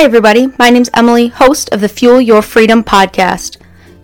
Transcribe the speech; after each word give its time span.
Hi, 0.00 0.06
everybody. 0.06 0.48
My 0.58 0.70
name's 0.70 0.88
Emily, 0.94 1.28
host 1.28 1.68
of 1.74 1.82
the 1.82 1.88
Fuel 1.90 2.22
Your 2.22 2.40
Freedom 2.40 2.82
podcast. 2.82 3.58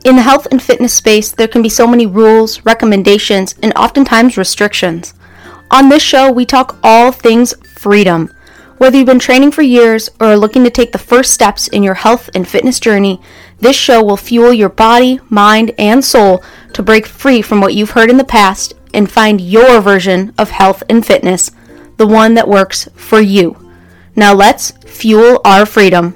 In 0.04 0.16
the 0.16 0.20
health 0.20 0.46
and 0.50 0.62
fitness 0.62 0.92
space, 0.92 1.32
there 1.32 1.48
can 1.48 1.62
be 1.62 1.70
so 1.70 1.86
many 1.86 2.06
rules, 2.06 2.62
recommendations, 2.66 3.54
and 3.62 3.72
oftentimes 3.76 4.36
restrictions. 4.36 5.14
On 5.70 5.88
this 5.88 6.02
show, 6.02 6.30
we 6.30 6.44
talk 6.44 6.78
all 6.84 7.12
things 7.12 7.54
freedom. 7.64 8.30
Whether 8.76 8.98
you've 8.98 9.06
been 9.06 9.18
training 9.18 9.52
for 9.52 9.62
years 9.62 10.10
or 10.20 10.26
are 10.26 10.36
looking 10.36 10.64
to 10.64 10.70
take 10.70 10.92
the 10.92 10.98
first 10.98 11.32
steps 11.32 11.66
in 11.68 11.82
your 11.82 11.94
health 11.94 12.28
and 12.34 12.46
fitness 12.46 12.78
journey, 12.78 13.18
this 13.60 13.74
show 13.74 14.04
will 14.04 14.18
fuel 14.18 14.52
your 14.52 14.68
body, 14.68 15.18
mind, 15.30 15.72
and 15.78 16.04
soul 16.04 16.44
to 16.74 16.82
break 16.82 17.06
free 17.06 17.40
from 17.40 17.62
what 17.62 17.72
you've 17.72 17.92
heard 17.92 18.10
in 18.10 18.18
the 18.18 18.22
past 18.22 18.74
and 18.92 19.10
find 19.10 19.40
your 19.40 19.80
version 19.80 20.34
of 20.36 20.50
health 20.50 20.82
and 20.90 21.06
fitness, 21.06 21.52
the 21.96 22.06
one 22.06 22.34
that 22.34 22.48
works 22.48 22.86
for 22.96 23.18
you. 23.18 23.65
Now 24.18 24.32
let's 24.32 24.70
fuel 24.70 25.42
our 25.44 25.66
freedom. 25.66 26.14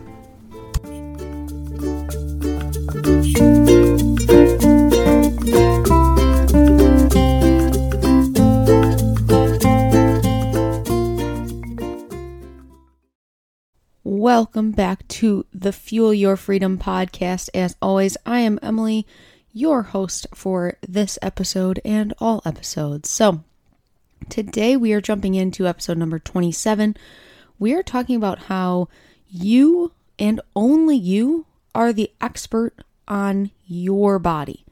Welcome 14.03 14.73
back 14.73 15.07
to 15.09 15.45
the 15.53 15.71
Fuel 15.71 16.15
Your 16.15 16.39
Freedom 16.39 16.79
podcast. 16.79 17.51
As 17.53 17.77
always, 17.83 18.17
I 18.25 18.41
am 18.41 18.59
Emily, 18.63 19.07
your 19.53 19.83
host 19.83 20.27
for 20.35 20.79
this 20.89 21.19
episode 21.21 21.83
and 21.85 22.15
all 22.19 22.41
episodes. 22.47 23.11
So, 23.11 23.45
today 24.31 24.75
we 24.79 24.95
are 24.95 25.03
jumping 25.03 25.35
into 25.35 25.67
episode 25.67 25.99
number 25.99 26.19
27 26.19 26.97
we 27.61 27.75
are 27.75 27.85
talking 27.85 28.17
about 28.17 28.45
how 28.45 28.89
you 29.29 29.93
and 30.19 30.41
only 30.57 30.97
you 30.97 31.47
are 31.75 31.93
the 31.93 32.11
expert 32.21 32.75
on 33.07 33.53
your 33.67 34.19
body. 34.19 34.65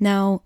Now, 0.00 0.42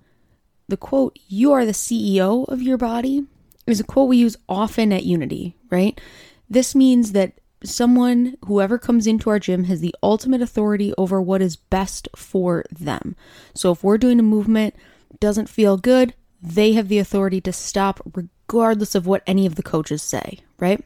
the 0.69 0.77
quote, 0.77 1.17
you 1.29 1.53
are 1.53 1.65
the 1.65 1.73
CEO 1.73 2.49
of 2.49 2.63
your 2.63 2.79
body, 2.79 3.27
is 3.67 3.79
a 3.79 3.85
quote 3.85 4.09
we 4.09 4.17
use 4.17 4.37
often 4.49 4.93
at 4.93 5.05
Unity, 5.05 5.55
right? 5.71 6.01
This 6.49 6.75
means 6.75 7.13
that 7.13 7.35
someone, 7.63 8.37
whoever 8.47 8.79
comes 8.79 9.07
into 9.07 9.31
our 9.31 9.39
gym, 9.39 9.65
has 9.65 9.81
the 9.81 9.95
ultimate 10.03 10.41
authority 10.41 10.95
over 10.97 11.21
what 11.21 11.43
is 11.43 11.57
best 11.57 12.09
for 12.17 12.65
them. 12.71 13.15
So 13.55 13.71
if 13.73 13.85
we're 13.85 13.99
doing 13.99 14.19
a 14.19 14.25
movement, 14.25 14.75
doesn't 15.21 15.49
feel 15.49 15.77
good, 15.77 16.15
they 16.43 16.73
have 16.73 16.89
the 16.89 16.99
authority 16.99 17.41
to 17.43 17.53
stop 17.53 18.01
regardless 18.15 18.95
of 18.95 19.07
what 19.07 19.23
any 19.27 19.45
of 19.45 19.57
the 19.57 19.63
coaches 19.63 20.03
say, 20.03 20.39
right? 20.59 20.83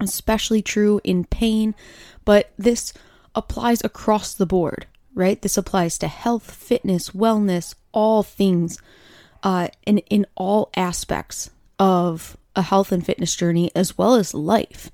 Especially 0.00 0.62
true 0.62 1.00
in 1.04 1.24
pain, 1.24 1.74
but 2.24 2.52
this 2.58 2.92
applies 3.34 3.82
across 3.84 4.34
the 4.34 4.46
board, 4.46 4.86
right? 5.14 5.40
This 5.40 5.56
applies 5.56 5.98
to 5.98 6.08
health, 6.08 6.50
fitness, 6.50 7.10
wellness, 7.10 7.74
all 7.92 8.22
things, 8.22 8.80
uh, 9.42 9.68
and 9.86 10.02
in 10.10 10.26
all 10.34 10.70
aspects 10.76 11.50
of 11.78 12.36
a 12.56 12.62
health 12.62 12.92
and 12.92 13.04
fitness 13.04 13.34
journey 13.34 13.70
as 13.74 13.96
well 13.96 14.14
as 14.14 14.34
life, 14.34 14.90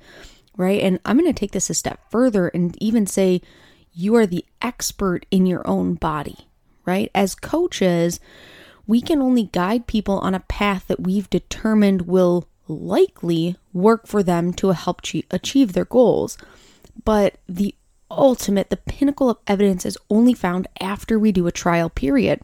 right? 0.57 0.81
And 0.81 1.01
I'm 1.05 1.19
going 1.19 1.33
to 1.33 1.39
take 1.39 1.53
this 1.53 1.71
a 1.71 1.75
step 1.75 2.01
further 2.11 2.49
and 2.49 2.77
even 2.81 3.07
say 3.07 3.41
you 3.93 4.15
are 4.15 4.27
the 4.27 4.45
expert 4.61 5.27
in 5.31 5.47
your 5.47 5.67
own 5.67 5.95
body, 5.95 6.49
right? 6.85 7.11
As 7.15 7.35
coaches, 7.35 8.21
we 8.87 9.01
can 9.01 9.21
only 9.21 9.45
guide 9.45 9.87
people 9.87 10.19
on 10.19 10.35
a 10.35 10.41
path 10.41 10.87
that 10.89 11.01
we've 11.01 11.29
determined 11.31 12.03
will 12.03 12.47
likely 12.69 13.57
work 13.73 14.07
for 14.07 14.23
them 14.23 14.53
to 14.55 14.71
help 14.71 15.01
achieve 15.31 15.73
their 15.73 15.85
goals. 15.85 16.39
But 17.05 17.37
the 17.49 17.75
ultimate, 18.11 18.71
the 18.71 18.77
pinnacle 18.77 19.31
of 19.31 19.39
evidence 19.47 19.85
is 19.85 19.99
only 20.11 20.35
found 20.35 20.67
after 20.81 21.19
we 21.19 21.33
do 21.33 21.47
a 21.47 21.53
trial 21.53 21.91
period. 21.91 22.41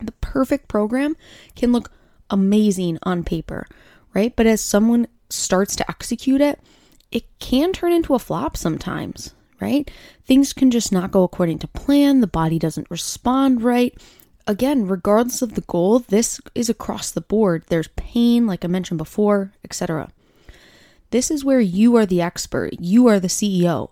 The 0.00 0.12
perfect 0.12 0.68
program 0.68 1.16
can 1.54 1.72
look 1.72 1.90
amazing 2.30 2.98
on 3.02 3.24
paper, 3.24 3.66
right? 4.12 4.34
But 4.34 4.46
as 4.46 4.60
someone 4.60 5.06
starts 5.30 5.76
to 5.76 5.90
execute 5.90 6.40
it, 6.40 6.58
it 7.10 7.24
can 7.38 7.72
turn 7.72 7.92
into 7.92 8.14
a 8.14 8.18
flop 8.18 8.56
sometimes, 8.56 9.34
right? 9.60 9.90
Things 10.26 10.52
can 10.52 10.70
just 10.70 10.92
not 10.92 11.12
go 11.12 11.22
according 11.22 11.60
to 11.60 11.68
plan, 11.68 12.20
the 12.20 12.26
body 12.26 12.58
doesn't 12.58 12.90
respond 12.90 13.62
right, 13.62 13.94
again, 14.46 14.86
regardless 14.86 15.42
of 15.42 15.54
the 15.54 15.62
goal, 15.62 16.00
this 16.00 16.40
is 16.54 16.68
across 16.68 17.10
the 17.10 17.20
board. 17.20 17.64
There's 17.68 17.88
pain, 17.88 18.46
like 18.46 18.64
I 18.64 18.68
mentioned 18.68 18.98
before, 18.98 19.52
etc. 19.64 20.10
This 21.10 21.30
is 21.30 21.44
where 21.44 21.60
you 21.60 21.96
are 21.96 22.06
the 22.06 22.20
expert, 22.22 22.74
you 22.80 23.06
are 23.06 23.20
the 23.20 23.28
CEO. 23.28 23.90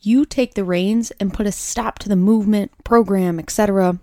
You 0.00 0.24
take 0.24 0.54
the 0.54 0.64
reins 0.64 1.12
and 1.20 1.32
put 1.32 1.46
a 1.46 1.52
stop 1.52 1.98
to 2.00 2.08
the 2.08 2.16
movement, 2.16 2.72
program, 2.84 3.38
etc. 3.38 3.98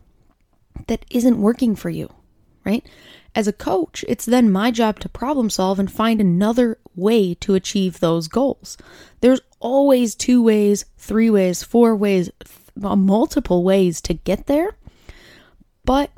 that 0.87 1.05
isn't 1.09 1.41
working 1.41 1.75
for 1.75 1.89
you, 1.89 2.13
right? 2.63 2.85
As 3.35 3.47
a 3.47 3.53
coach, 3.53 4.03
it's 4.07 4.25
then 4.25 4.49
my 4.51 4.71
job 4.71 4.99
to 5.01 5.09
problem 5.09 5.49
solve 5.49 5.77
and 5.77 5.91
find 5.91 6.19
another 6.19 6.79
way 6.95 7.33
to 7.35 7.53
achieve 7.53 7.99
those 7.99 8.27
goals. 8.27 8.77
There's 9.21 9.41
always 9.59 10.15
two 10.15 10.41
ways, 10.41 10.85
three 10.97 11.29
ways, 11.29 11.63
four 11.63 11.95
ways, 11.95 12.31
multiple 12.75 13.63
ways 13.63 14.01
to 14.01 14.13
get 14.13 14.47
there 14.47 14.75
but 15.89 16.11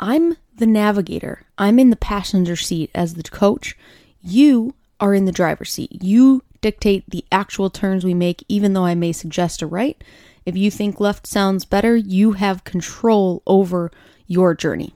I'm 0.00 0.36
the 0.56 0.66
navigator. 0.66 1.46
I'm 1.58 1.78
in 1.78 1.90
the 1.90 1.96
passenger 1.96 2.56
seat 2.56 2.90
as 2.92 3.14
the 3.14 3.22
coach. 3.22 3.78
You 4.20 4.74
are 4.98 5.14
in 5.14 5.26
the 5.26 5.30
driver's 5.30 5.72
seat. 5.72 6.02
You 6.02 6.42
dictate 6.60 7.04
the 7.08 7.24
actual 7.30 7.70
turns 7.70 8.04
we 8.04 8.14
make, 8.14 8.44
even 8.48 8.72
though 8.72 8.84
I 8.84 8.96
may 8.96 9.12
suggest 9.12 9.62
a 9.62 9.68
right. 9.68 10.02
If 10.44 10.56
you 10.56 10.72
think 10.72 10.98
left 10.98 11.24
sounds 11.24 11.64
better, 11.64 11.94
you 11.94 12.32
have 12.32 12.64
control 12.64 13.44
over 13.46 13.92
your 14.26 14.56
journey. 14.56 14.92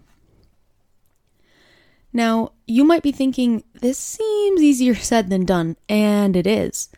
Now, 2.13 2.51
you 2.67 2.83
might 2.83 3.05
be 3.05 3.13
thinking, 3.13 3.63
this 3.75 3.97
seems 3.97 4.61
easier 4.61 4.97
said 4.97 5.31
than 5.31 5.45
done, 5.45 5.77
and 5.89 6.35
it 6.35 6.49
is. 6.49 6.89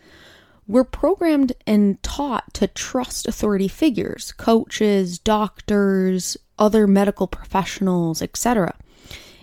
We're 0.66 0.84
programmed 0.84 1.52
and 1.66 2.02
taught 2.02 2.54
to 2.54 2.68
trust 2.68 3.28
authority 3.28 3.68
figures, 3.68 4.32
coaches, 4.32 5.18
doctors, 5.18 6.38
other 6.58 6.86
medical 6.86 7.26
professionals, 7.26 8.22
etc. 8.22 8.74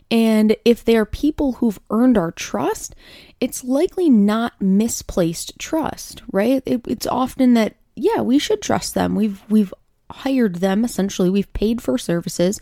And 0.09 0.55
if 0.65 0.83
they 0.83 0.97
are 0.97 1.05
people 1.05 1.53
who've 1.53 1.79
earned 1.89 2.17
our 2.17 2.31
trust, 2.31 2.95
it's 3.39 3.63
likely 3.63 4.09
not 4.09 4.61
misplaced 4.61 5.57
trust, 5.57 6.21
right? 6.31 6.61
It, 6.65 6.81
it's 6.87 7.07
often 7.07 7.53
that 7.53 7.75
yeah, 7.95 8.21
we 8.21 8.39
should 8.39 8.61
trust 8.61 8.93
them. 8.93 9.15
We've 9.15 9.41
we've 9.49 9.73
hired 10.09 10.55
them 10.55 10.83
essentially. 10.83 11.29
We've 11.29 11.51
paid 11.53 11.81
for 11.81 11.97
services 11.97 12.59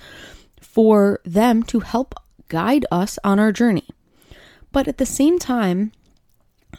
for 0.61 1.21
them 1.23 1.63
to 1.63 1.79
help 1.79 2.15
guide 2.47 2.85
us 2.91 3.17
on 3.23 3.39
our 3.39 3.51
journey. 3.51 3.87
But 4.71 4.87
at 4.87 4.97
the 4.97 5.05
same 5.05 5.39
time, 5.39 5.91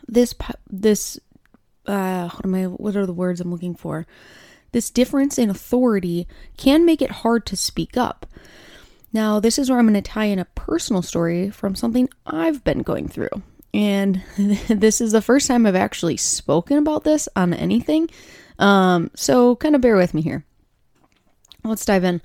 this 0.07 0.35
this 0.69 1.19
uh, 1.87 2.29
what 2.29 2.45
am 2.45 2.55
I? 2.55 2.65
What 2.65 2.97
are 2.97 3.07
the 3.07 3.13
words 3.13 3.41
I'm 3.41 3.51
looking 3.51 3.75
for? 3.75 4.07
This 4.73 4.91
difference 4.91 5.39
in 5.39 5.51
authority 5.51 6.29
can 6.57 6.85
make 6.85 7.03
it 7.03 7.11
hard 7.11 7.47
to 7.47 7.57
speak 7.57 7.97
up. 7.97 8.27
Now, 9.13 9.41
this 9.41 9.59
is 9.59 9.69
where 9.69 9.79
I'm 9.79 9.89
going 9.89 10.01
to 10.01 10.11
tie 10.11 10.27
in 10.27 10.39
a 10.39 10.45
personal 10.45 11.03
story 11.03 11.51
from 11.51 11.75
something 11.75 12.09
I've 12.25 12.63
been 12.63 12.83
going 12.83 13.09
through. 13.09 13.31
And 13.75 14.23
this 14.69 15.01
is 15.01 15.13
the 15.13 15.23
first 15.23 15.47
time 15.47 15.67
I've 15.67 15.75
actually 15.75 16.17
spoken 16.17 16.78
about 16.78 17.05
this 17.05 17.28
on 17.34 17.53
anything. 17.55 18.09
Um, 18.59 19.11
so, 19.15 19.57
kind 19.57 19.75
of 19.75 19.81
bear 19.81 19.97
with 19.97 20.15
me 20.15 20.22
here. 20.22 20.45
Let's 21.65 21.84
dive 21.84 22.05
in. 22.05 22.23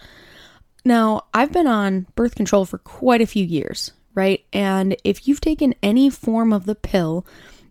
Now, 0.83 1.23
I've 1.33 1.51
been 1.51 1.67
on 1.67 2.07
birth 2.15 2.35
control 2.35 2.65
for 2.65 2.77
quite 2.77 3.21
a 3.21 3.25
few 3.25 3.43
years, 3.43 3.91
right? 4.13 4.45
And 4.53 4.95
if 5.03 5.27
you've 5.27 5.41
taken 5.41 5.73
any 5.81 6.09
form 6.09 6.53
of 6.53 6.65
the 6.65 6.75
pill, 6.75 7.25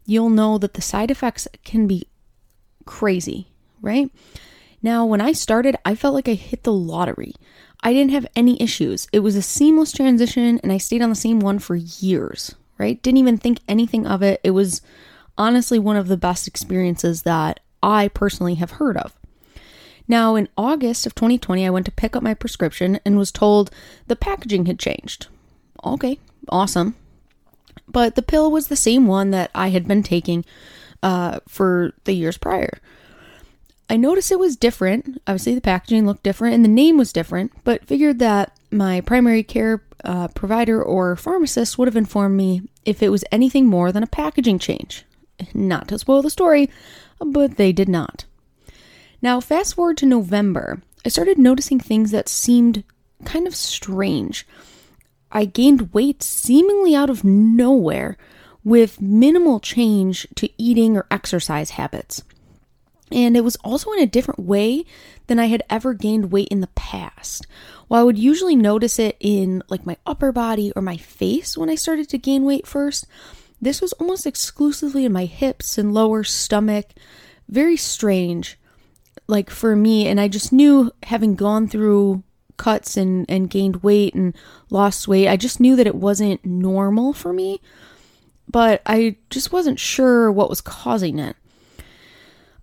you'll 0.05 0.31
know 0.31 0.59
that 0.59 0.75
the 0.75 0.83
side 0.83 1.11
effects 1.11 1.47
can 1.65 1.87
be 1.87 2.09
crazy, 2.85 3.49
right? 3.81 4.11
Now, 4.85 5.07
when 5.07 5.23
I 5.23 5.33
started, 5.33 5.77
I 5.87 5.95
felt 5.95 6.15
like 6.15 6.29
I 6.29 6.35
hit 6.35 6.65
the 6.65 6.73
lottery. 6.73 7.33
I 7.83 7.95
didn't 7.95 8.13
have 8.13 8.27
any 8.37 8.61
issues. 8.61 9.09
It 9.15 9.21
was 9.21 9.35
a 9.35 9.41
seamless 9.41 9.93
transition, 9.93 10.61
and 10.63 10.71
I 10.71 10.77
stayed 10.77 11.01
on 11.01 11.09
the 11.09 11.17
same 11.17 11.41
one 11.41 11.59
for 11.59 11.75
years, 11.75 12.55
right? 12.77 13.03
Didn't 13.03 13.17
even 13.17 13.39
think 13.39 13.61
anything 13.67 14.07
of 14.07 14.23
it. 14.23 14.43
It 14.45 14.51
was 14.51 14.83
honestly 15.39 15.79
one 15.79 15.97
of 15.97 16.09
the 16.09 16.19
best 16.19 16.47
experiences 16.47 17.23
that 17.23 17.61
I 17.83 18.09
personally 18.09 18.57
have 18.57 18.73
heard 18.73 18.99
of. 18.99 19.17
Now, 20.07 20.35
in 20.35 20.51
August 20.55 21.07
of 21.07 21.15
2020, 21.15 21.67
I 21.67 21.71
went 21.71 21.87
to 21.87 21.93
pick 21.93 22.15
up 22.15 22.23
my 22.23 22.35
prescription 22.35 23.01
and 23.07 23.17
was 23.17 23.33
told 23.33 23.71
the 24.07 24.17
packaging 24.17 24.67
had 24.67 24.79
changed. 24.79 25.29
Okay, 25.83 26.19
awesome. 26.51 26.95
But 27.89 28.17
the 28.17 28.23
pill 28.23 28.51
was 28.51 28.67
the 28.67 28.77
same 28.77 29.07
one 29.07 29.31
that 29.31 29.51
I 29.55 29.69
had 29.69 29.89
been 29.89 30.03
taking 30.03 30.45
uh, 31.03 31.41
for 31.49 31.95
the 32.05 32.13
years 32.13 32.37
prior. 32.37 32.81
I 33.89 33.97
noticed 33.97 34.33
it 34.33 34.39
was 34.39 34.57
different. 34.57 35.21
Obviously, 35.27 35.55
the 35.55 35.61
packaging 35.61 36.07
looked 36.07 36.23
different 36.23 36.55
and 36.55 36.65
the 36.65 36.69
name 36.69 36.97
was 36.97 37.13
different, 37.13 37.53
but 37.65 37.87
figured 37.87 38.19
that 38.21 38.57
my 38.71 39.01
primary 39.03 39.43
care 39.43 39.83
uh, 40.05 40.29
provider 40.29 40.83
or 40.83 41.17
pharmacist 41.17 41.79
would 41.79 41.89
have 41.89 41.97
informed 41.97 42.37
me 42.37 42.63
if 42.85 43.03
it 43.03 43.11
was 43.11 43.25
anything 43.31 43.67
more 43.67 43.93
than 43.93 44.03
a 44.03 44.09
packaging 44.09 44.59
change. 44.59 45.05
Not 45.53 45.89
to 45.89 45.99
spoil 45.99 46.23
the 46.23 46.31
story, 46.31 46.71
but 47.21 47.57
they 47.57 47.73
did 47.73 47.89
not. 47.89 48.25
Now, 49.21 49.41
fast 49.41 49.75
forward 49.75 49.97
to 49.99 50.07
November, 50.07 50.83
I 51.05 51.09
started 51.09 51.39
noticing 51.39 51.81
things 51.81 52.11
that 52.11 52.29
seemed 52.29 52.85
kind 53.25 53.47
of 53.47 53.55
strange. 53.55 54.47
I 55.33 55.45
gained 55.45 55.93
weight 55.93 56.23
seemingly 56.23 56.95
out 56.95 57.11
of 57.11 57.25
nowhere 57.25 58.17
with 58.63 59.01
minimal 59.01 59.61
change 59.61 60.27
to 60.37 60.49
eating 60.57 60.97
or 60.97 61.07
exercise 61.11 61.71
habits. 61.71 62.23
And 63.13 63.37
it 63.37 63.45
was 63.45 63.57
also 63.57 63.93
in 63.93 64.01
a 64.01 64.07
different 64.07 64.41
way 64.41 64.85
than 65.27 65.39
I 65.39 65.47
had 65.47 65.63
ever 65.69 65.95
gained 65.95 66.33
weight 66.33 66.49
in 66.49 66.61
the 66.61 66.69
past. 66.69 67.47
While 67.89 68.01
I 68.01 68.05
would 68.05 68.19
usually 68.19 68.57
notice 68.57 68.99
it 68.99 69.17
in 69.21 69.63
like 69.69 69.87
my 69.87 69.97
upper 70.07 70.33
body 70.33 70.73
or 70.75 70.83
my 70.83 70.97
face 70.97 71.57
when 71.57 71.69
I 71.69 71.75
started 71.75 72.09
to 72.11 72.19
gain 72.19 72.45
weight 72.45 72.67
first, 72.67 73.07
this 73.61 73.81
was 73.81 73.93
almost 73.95 74.27
exclusively 74.27 75.05
in 75.05 75.13
my 75.13 75.27
hips 75.27 75.79
and 75.79 75.95
lower 75.95 76.25
stomach. 76.25 76.87
Very 77.49 77.77
strange, 77.77 78.59
like 79.27 79.51
for 79.51 79.77
me. 79.77 80.09
And 80.09 80.21
I 80.21 80.29
just 80.29 80.53
knew 80.53 80.91
having 81.03 81.35
gone 81.35 81.69
through 81.69 82.23
cuts 82.57 82.97
and, 82.97 83.27
and 83.29 83.51
gained 83.51 83.83
weight 83.83 84.15
and 84.15 84.35
lost 84.71 85.09
weight, 85.09 85.29
I 85.29 85.37
just 85.37 85.61
knew 85.61 85.77
that 85.77 85.87
it 85.87 85.95
wasn't 85.95 86.45
normal 86.45 87.13
for 87.13 87.33
me. 87.33 87.61
But 88.49 88.83
I 88.87 89.17
just 89.31 89.53
wasn't 89.53 89.81
sure 89.81 90.31
what 90.31 90.51
was 90.51 90.61
causing 90.61 91.19
it. 91.19 91.37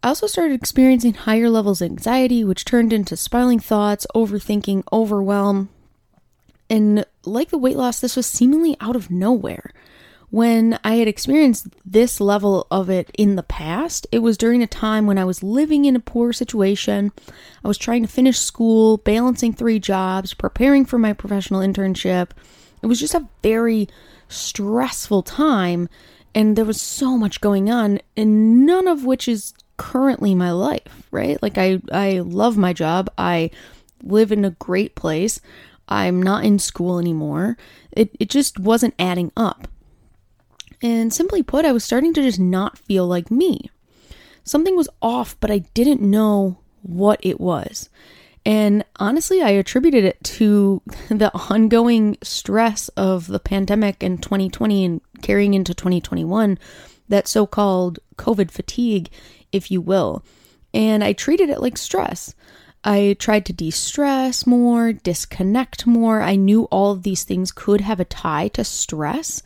I 0.03 0.07
also 0.07 0.25
started 0.25 0.55
experiencing 0.55 1.13
higher 1.13 1.49
levels 1.49 1.81
of 1.81 1.91
anxiety, 1.91 2.43
which 2.43 2.65
turned 2.65 2.91
into 2.91 3.15
spiraling 3.15 3.59
thoughts, 3.59 4.07
overthinking, 4.15 4.83
overwhelm. 4.91 5.69
And 6.69 7.05
like 7.23 7.49
the 7.49 7.57
weight 7.57 7.77
loss, 7.77 7.99
this 7.99 8.15
was 8.15 8.25
seemingly 8.25 8.75
out 8.79 8.95
of 8.95 9.11
nowhere. 9.11 9.71
When 10.31 10.79
I 10.83 10.95
had 10.95 11.09
experienced 11.09 11.67
this 11.85 12.21
level 12.21 12.65
of 12.71 12.89
it 12.89 13.11
in 13.17 13.35
the 13.35 13.43
past, 13.43 14.07
it 14.13 14.19
was 14.19 14.37
during 14.37 14.63
a 14.63 14.67
time 14.67 15.05
when 15.05 15.17
I 15.17 15.25
was 15.25 15.43
living 15.43 15.83
in 15.83 15.95
a 15.95 15.99
poor 15.99 16.31
situation. 16.31 17.11
I 17.63 17.67
was 17.67 17.77
trying 17.77 18.01
to 18.01 18.07
finish 18.07 18.39
school, 18.39 18.97
balancing 18.97 19.53
three 19.53 19.77
jobs, 19.77 20.33
preparing 20.33 20.85
for 20.85 20.97
my 20.97 21.11
professional 21.11 21.59
internship. 21.59 22.29
It 22.81 22.87
was 22.87 22.99
just 22.99 23.13
a 23.13 23.27
very 23.43 23.89
stressful 24.29 25.23
time, 25.23 25.89
and 26.33 26.55
there 26.55 26.65
was 26.65 26.81
so 26.81 27.17
much 27.17 27.41
going 27.41 27.69
on, 27.69 27.99
and 28.15 28.65
none 28.65 28.87
of 28.87 29.03
which 29.03 29.27
is 29.27 29.53
currently 29.81 30.35
my 30.35 30.51
life, 30.51 31.07
right? 31.09 31.41
Like 31.41 31.57
I 31.57 31.81
I 31.91 32.19
love 32.19 32.55
my 32.55 32.71
job. 32.71 33.09
I 33.17 33.49
live 34.03 34.31
in 34.31 34.45
a 34.45 34.51
great 34.51 34.93
place. 34.93 35.41
I'm 35.87 36.21
not 36.21 36.45
in 36.45 36.59
school 36.59 36.99
anymore. 36.99 37.57
It 37.91 38.15
it 38.19 38.29
just 38.29 38.59
wasn't 38.59 38.93
adding 38.99 39.31
up. 39.35 39.67
And 40.83 41.11
simply 41.11 41.41
put, 41.41 41.65
I 41.65 41.71
was 41.71 41.83
starting 41.83 42.13
to 42.13 42.21
just 42.21 42.39
not 42.39 42.77
feel 42.77 43.07
like 43.07 43.31
me. 43.31 43.71
Something 44.43 44.75
was 44.75 44.89
off, 45.01 45.35
but 45.39 45.49
I 45.49 45.59
didn't 45.73 46.01
know 46.01 46.59
what 46.83 47.19
it 47.23 47.39
was. 47.39 47.89
And 48.45 48.83
honestly, 48.97 49.41
I 49.41 49.49
attributed 49.49 50.03
it 50.03 50.23
to 50.23 50.81
the 51.09 51.31
ongoing 51.49 52.17
stress 52.21 52.89
of 52.89 53.27
the 53.27 53.39
pandemic 53.39 54.03
in 54.03 54.19
2020 54.19 54.85
and 54.85 55.01
carrying 55.23 55.55
into 55.55 55.73
2021, 55.73 56.59
that 57.09 57.27
so 57.27 57.47
called 57.47 57.99
COVID 58.17 58.51
fatigue 58.51 59.09
if 59.51 59.71
you 59.71 59.81
will. 59.81 60.23
And 60.73 61.03
I 61.03 61.13
treated 61.13 61.49
it 61.49 61.61
like 61.61 61.77
stress. 61.77 62.33
I 62.83 63.15
tried 63.19 63.45
to 63.45 63.53
de 63.53 63.69
stress 63.69 64.47
more, 64.47 64.91
disconnect 64.91 65.85
more. 65.85 66.21
I 66.21 66.35
knew 66.35 66.63
all 66.65 66.91
of 66.91 67.03
these 67.03 67.23
things 67.23 67.51
could 67.51 67.81
have 67.81 67.99
a 67.99 68.05
tie 68.05 68.47
to 68.49 68.63
stress. 68.63 69.43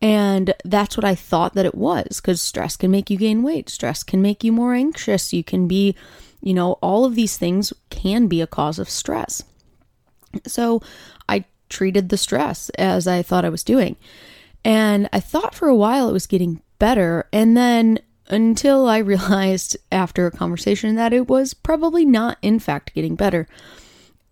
And 0.00 0.54
that's 0.64 0.96
what 0.96 1.04
I 1.04 1.16
thought 1.16 1.54
that 1.54 1.66
it 1.66 1.74
was 1.74 2.20
because 2.20 2.40
stress 2.40 2.76
can 2.76 2.90
make 2.90 3.10
you 3.10 3.16
gain 3.16 3.42
weight. 3.42 3.68
Stress 3.68 4.04
can 4.04 4.22
make 4.22 4.44
you 4.44 4.52
more 4.52 4.74
anxious. 4.74 5.32
You 5.32 5.42
can 5.42 5.66
be, 5.66 5.96
you 6.40 6.54
know, 6.54 6.72
all 6.74 7.04
of 7.04 7.16
these 7.16 7.36
things 7.36 7.72
can 7.90 8.28
be 8.28 8.40
a 8.40 8.46
cause 8.46 8.78
of 8.78 8.88
stress. 8.88 9.42
So 10.46 10.80
I 11.28 11.44
treated 11.68 12.10
the 12.10 12.16
stress 12.16 12.68
as 12.70 13.08
I 13.08 13.22
thought 13.22 13.44
I 13.44 13.50
was 13.50 13.64
doing. 13.64 13.96
And 14.64 15.08
I 15.12 15.18
thought 15.18 15.54
for 15.54 15.66
a 15.66 15.74
while 15.74 16.08
it 16.08 16.12
was 16.12 16.28
getting 16.28 16.62
better. 16.78 17.26
And 17.32 17.56
then 17.56 17.98
until 18.28 18.88
I 18.88 18.98
realized 18.98 19.76
after 19.90 20.26
a 20.26 20.30
conversation 20.30 20.96
that 20.96 21.12
it 21.12 21.28
was 21.28 21.54
probably 21.54 22.04
not, 22.04 22.38
in 22.42 22.58
fact, 22.58 22.94
getting 22.94 23.16
better. 23.16 23.48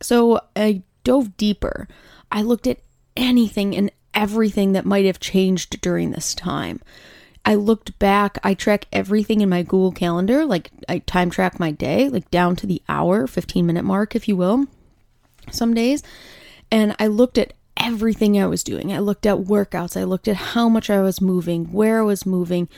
So 0.00 0.40
I 0.54 0.82
dove 1.04 1.36
deeper. 1.36 1.88
I 2.30 2.42
looked 2.42 2.66
at 2.66 2.80
anything 3.16 3.74
and 3.76 3.90
everything 4.14 4.72
that 4.72 4.84
might 4.84 5.04
have 5.04 5.20
changed 5.20 5.80
during 5.80 6.10
this 6.10 6.34
time. 6.34 6.80
I 7.44 7.54
looked 7.54 7.96
back, 8.00 8.38
I 8.42 8.54
track 8.54 8.86
everything 8.92 9.40
in 9.40 9.48
my 9.48 9.62
Google 9.62 9.92
Calendar, 9.92 10.44
like 10.44 10.72
I 10.88 10.98
time 10.98 11.30
track 11.30 11.60
my 11.60 11.70
day, 11.70 12.08
like 12.08 12.28
down 12.32 12.56
to 12.56 12.66
the 12.66 12.82
hour, 12.88 13.28
15 13.28 13.64
minute 13.64 13.84
mark, 13.84 14.16
if 14.16 14.26
you 14.26 14.36
will, 14.36 14.66
some 15.52 15.72
days. 15.72 16.02
And 16.72 16.96
I 16.98 17.06
looked 17.06 17.38
at 17.38 17.52
everything 17.76 18.40
I 18.40 18.46
was 18.46 18.64
doing. 18.64 18.92
I 18.92 18.98
looked 18.98 19.26
at 19.26 19.36
workouts, 19.36 19.98
I 19.98 20.02
looked 20.02 20.26
at 20.26 20.36
how 20.36 20.68
much 20.68 20.90
I 20.90 21.00
was 21.02 21.20
moving, 21.20 21.66
where 21.66 22.00
I 22.00 22.02
was 22.04 22.26
moving, 22.26 22.68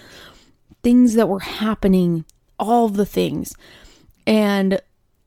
things 0.83 1.15
that 1.15 1.29
were 1.29 1.41
happening, 1.41 2.25
all 2.59 2.89
the 2.89 3.07
things. 3.07 3.55
And 4.27 4.81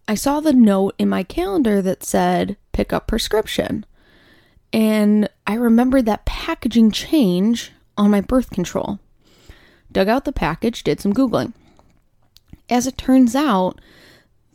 I 0.08 0.16
saw 0.16 0.40
the 0.40 0.54
note 0.54 0.96
in 0.98 1.10
my 1.10 1.24
calendar 1.24 1.82
that 1.82 2.04
said, 2.04 2.58
pick 2.72 2.94
up 2.94 3.08
prescription. 3.08 3.86
And 4.74 5.30
I 5.46 5.56
remembered 5.56 6.06
that 6.06 6.26
packaging 6.26 6.92
change 6.92 7.72
on 7.98 8.12
my 8.12 8.22
birth 8.22 8.50
control. 8.52 9.00
Dug 9.92 10.08
out 10.08 10.26
the 10.26 10.32
package, 10.32 10.84
did 10.84 11.00
some 11.00 11.14
Googling. 11.14 11.54
As 12.70 12.88
it 12.88 12.98
turns 12.98 13.36
out, 13.36 13.80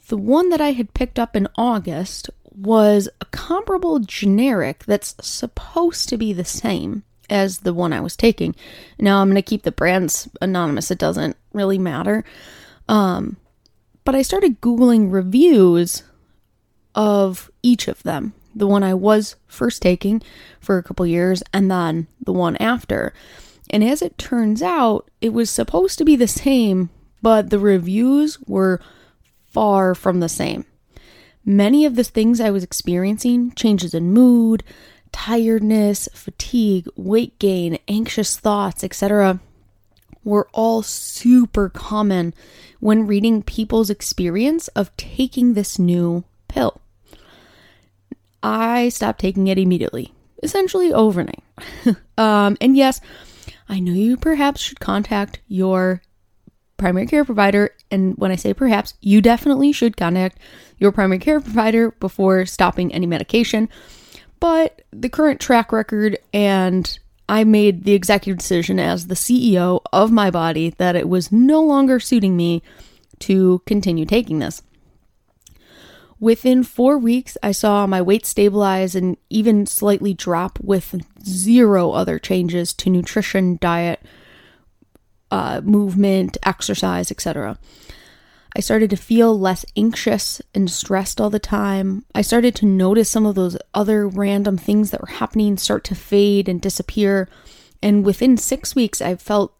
the 0.08 0.16
one 0.16 0.48
that 0.50 0.60
I 0.60 0.72
had 0.72 0.94
picked 0.94 1.18
up 1.18 1.36
in 1.36 1.48
August 1.56 2.30
was 2.44 3.08
a 3.20 3.26
comparable 3.26 3.98
generic 3.98 4.84
that's 4.86 5.14
supposed 5.20 6.08
to 6.08 6.16
be 6.16 6.32
the 6.32 6.44
same 6.44 7.02
as 7.28 7.58
the 7.58 7.74
one 7.74 7.92
I 7.92 8.00
was 8.00 8.16
taking. 8.16 8.54
Now 8.98 9.20
I'm 9.20 9.28
going 9.28 9.36
to 9.36 9.42
keep 9.42 9.62
the 9.62 9.72
brands 9.72 10.28
anonymous. 10.40 10.90
It 10.90 10.98
doesn't 10.98 11.36
really 11.52 11.78
matter. 11.78 12.24
Um, 12.88 13.36
but 14.04 14.14
I 14.14 14.22
started 14.22 14.60
Googling 14.60 15.12
reviews 15.12 16.04
of 16.94 17.50
each 17.62 17.88
of 17.88 18.02
them. 18.02 18.32
The 18.54 18.66
one 18.66 18.82
I 18.82 18.94
was 18.94 19.36
first 19.46 19.82
taking 19.82 20.22
for 20.60 20.78
a 20.78 20.82
couple 20.82 21.06
years, 21.06 21.42
and 21.52 21.70
then 21.70 22.06
the 22.24 22.32
one 22.32 22.56
after. 22.56 23.12
And 23.68 23.84
as 23.84 24.00
it 24.00 24.16
turns 24.16 24.62
out, 24.62 25.10
it 25.20 25.32
was 25.32 25.50
supposed 25.50 25.98
to 25.98 26.04
be 26.04 26.16
the 26.16 26.28
same, 26.28 26.88
but 27.20 27.50
the 27.50 27.58
reviews 27.58 28.40
were 28.46 28.80
far 29.48 29.94
from 29.94 30.20
the 30.20 30.28
same. 30.28 30.64
Many 31.44 31.84
of 31.84 31.96
the 31.96 32.04
things 32.04 32.40
I 32.40 32.50
was 32.50 32.64
experiencing 32.64 33.52
changes 33.52 33.94
in 33.94 34.12
mood, 34.12 34.64
tiredness, 35.16 36.10
fatigue, 36.12 36.86
weight 36.94 37.38
gain, 37.38 37.78
anxious 37.88 38.36
thoughts, 38.36 38.84
etc. 38.84 39.40
were 40.24 40.46
all 40.52 40.82
super 40.82 41.70
common 41.70 42.34
when 42.80 43.06
reading 43.06 43.42
people's 43.42 43.88
experience 43.88 44.68
of 44.68 44.94
taking 44.98 45.54
this 45.54 45.78
new 45.78 46.22
pill. 46.48 46.82
I 48.42 48.90
stopped 48.90 49.18
taking 49.18 49.46
it 49.46 49.56
immediately, 49.56 50.12
essentially 50.42 50.92
overnight. 50.92 51.42
um, 52.18 52.58
and 52.60 52.76
yes, 52.76 53.00
I 53.70 53.80
know 53.80 53.94
you 53.94 54.18
perhaps 54.18 54.60
should 54.60 54.80
contact 54.80 55.40
your 55.48 56.02
primary 56.76 57.06
care 57.06 57.24
provider. 57.24 57.70
And 57.90 58.18
when 58.18 58.30
I 58.30 58.36
say 58.36 58.52
perhaps, 58.52 58.92
you 59.00 59.22
definitely 59.22 59.72
should 59.72 59.96
contact 59.96 60.38
your 60.76 60.92
primary 60.92 61.20
care 61.20 61.40
provider 61.40 61.92
before 61.92 62.44
stopping 62.44 62.92
any 62.92 63.06
medication. 63.06 63.70
But 64.46 64.82
the 64.92 65.08
current 65.08 65.40
track 65.40 65.72
record, 65.72 66.20
and 66.32 66.96
I 67.28 67.42
made 67.42 67.82
the 67.82 67.94
executive 67.94 68.38
decision 68.38 68.78
as 68.78 69.08
the 69.08 69.16
CEO 69.16 69.80
of 69.92 70.12
my 70.12 70.30
body 70.30 70.70
that 70.78 70.94
it 70.94 71.08
was 71.08 71.32
no 71.32 71.60
longer 71.60 71.98
suiting 71.98 72.36
me 72.36 72.62
to 73.18 73.60
continue 73.66 74.06
taking 74.06 74.38
this. 74.38 74.62
Within 76.20 76.62
four 76.62 76.96
weeks, 76.96 77.36
I 77.42 77.50
saw 77.50 77.88
my 77.88 78.00
weight 78.00 78.24
stabilize 78.24 78.94
and 78.94 79.16
even 79.30 79.66
slightly 79.66 80.14
drop 80.14 80.60
with 80.60 80.94
zero 81.24 81.90
other 81.90 82.20
changes 82.20 82.72
to 82.74 82.88
nutrition, 82.88 83.58
diet, 83.60 84.00
uh, 85.32 85.60
movement, 85.64 86.38
exercise, 86.44 87.10
etc. 87.10 87.58
I 88.56 88.60
started 88.60 88.88
to 88.88 88.96
feel 88.96 89.38
less 89.38 89.66
anxious 89.76 90.40
and 90.54 90.70
stressed 90.70 91.20
all 91.20 91.28
the 91.28 91.38
time. 91.38 92.06
I 92.14 92.22
started 92.22 92.54
to 92.56 92.66
notice 92.66 93.10
some 93.10 93.26
of 93.26 93.34
those 93.34 93.58
other 93.74 94.08
random 94.08 94.56
things 94.56 94.90
that 94.90 95.00
were 95.02 95.08
happening 95.08 95.58
start 95.58 95.84
to 95.84 95.94
fade 95.94 96.48
and 96.48 96.58
disappear. 96.58 97.28
And 97.82 98.02
within 98.02 98.38
six 98.38 98.74
weeks, 98.74 99.02
I 99.02 99.16
felt 99.16 99.52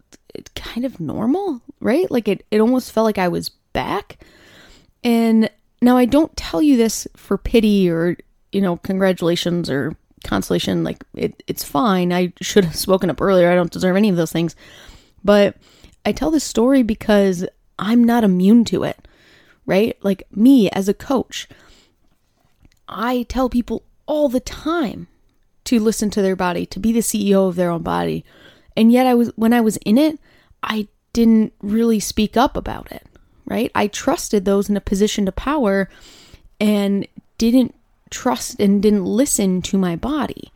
kind 0.55 0.87
of 0.87 0.99
normal, 0.99 1.61
right? 1.79 2.11
Like 2.11 2.27
it, 2.27 2.47
it 2.51 2.59
almost 2.59 2.91
felt 2.91 3.05
like 3.05 3.19
I 3.19 3.29
was 3.29 3.51
back. 3.75 4.17
And 5.05 5.51
now 5.83 5.99
I 5.99 6.07
don't 6.07 6.35
tell 6.35 6.63
you 6.63 6.79
this 6.79 7.07
for 7.17 7.37
pity 7.37 7.91
or, 7.91 8.17
you 8.51 8.63
know, 8.63 8.79
congratulations 8.79 9.69
or 9.69 9.95
consolation. 10.25 10.85
Like 10.85 11.05
it, 11.15 11.43
it's 11.47 11.63
fine. 11.63 12.15
I 12.15 12.33
should 12.41 12.65
have 12.65 12.77
spoken 12.77 13.11
up 13.11 13.21
earlier. 13.21 13.51
I 13.51 13.57
don't 13.57 13.71
deserve 13.71 13.97
any 13.97 14.09
of 14.09 14.17
those 14.17 14.33
things. 14.33 14.57
But 15.23 15.59
I 16.07 16.13
tell 16.13 16.31
this 16.31 16.45
story 16.45 16.83
because 16.83 17.45
I'm 17.79 18.03
not 18.05 18.25
immune 18.25 18.65
to 18.67 18.85
it, 18.85 19.07
right? 19.65 19.97
Like 20.03 20.25
me 20.31 20.71
as 20.71 20.89
a 20.89 20.95
coach, 20.95 21.49
I 22.89 23.25
tell 23.29 23.49
people 23.49 23.83
all 24.07 24.29
the 24.29 24.41
time 24.41 25.09
to 25.65 25.81
listen 25.81 26.11
to 26.11 26.23
their 26.23 26.37
body, 26.37 26.65
to 26.67 26.79
be 26.79 26.93
the 26.93 27.01
CEO 27.01 27.49
of 27.49 27.57
their 27.57 27.71
own 27.71 27.83
body. 27.83 28.25
And 28.77 28.93
yet 28.93 29.07
I 29.07 29.15
was 29.15 29.33
when 29.37 29.53
I 29.53 29.61
was 29.61 29.77
in 29.79 29.99
it, 29.99 30.19
I 30.63 30.89
didn't 31.13 31.53
really 31.61 32.01
speak 32.01 32.37
up 32.37 32.57
about 32.57 32.91
it, 32.93 33.07
right? 33.47 33.71
I 33.75 33.87
trusted 33.89 34.45
those 34.45 34.69
in 34.69 34.77
a 34.77 34.81
position 34.81 35.27
to 35.27 35.33
power 35.33 35.89
and 36.61 37.07
didn't 37.39 37.75
trust 38.11 38.61
and 38.61 38.83
didn't 38.83 39.05
listen 39.05 39.63
to 39.63 39.79
my 39.79 39.97
body. 39.97 40.53